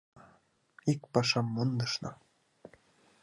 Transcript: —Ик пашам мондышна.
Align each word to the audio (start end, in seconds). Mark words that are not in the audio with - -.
—Ик 0.91 1.01
пашам 1.13 1.47
мондышна. 1.55 2.11